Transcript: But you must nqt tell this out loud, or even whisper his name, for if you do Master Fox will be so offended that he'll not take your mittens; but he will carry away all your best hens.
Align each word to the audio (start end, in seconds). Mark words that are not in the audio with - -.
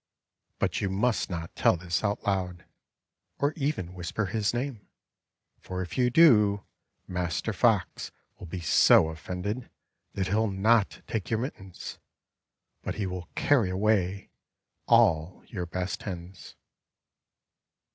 But 0.57 0.81
you 0.81 0.89
must 0.89 1.29
nqt 1.29 1.49
tell 1.53 1.77
this 1.77 2.03
out 2.03 2.23
loud, 2.25 2.65
or 3.37 3.51
even 3.55 3.93
whisper 3.93 4.25
his 4.25 4.51
name, 4.51 4.87
for 5.59 5.83
if 5.83 5.95
you 5.95 6.09
do 6.09 6.65
Master 7.07 7.53
Fox 7.53 8.11
will 8.39 8.47
be 8.47 8.61
so 8.61 9.09
offended 9.09 9.69
that 10.13 10.25
he'll 10.29 10.49
not 10.49 11.03
take 11.05 11.29
your 11.29 11.37
mittens; 11.37 11.99
but 12.81 12.95
he 12.95 13.05
will 13.05 13.29
carry 13.35 13.69
away 13.69 14.31
all 14.87 15.43
your 15.45 15.67
best 15.67 16.01
hens. 16.01 16.55